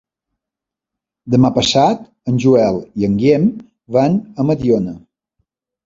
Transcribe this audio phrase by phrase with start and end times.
[1.35, 2.03] Demà passat
[2.33, 3.49] en Joel i en Guillem
[3.99, 5.01] van a Mediona.